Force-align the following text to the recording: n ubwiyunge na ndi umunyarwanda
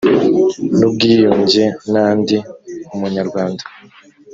n 0.77 0.79
ubwiyunge 0.87 1.63
na 1.91 2.05
ndi 2.17 2.37
umunyarwanda 2.93 3.63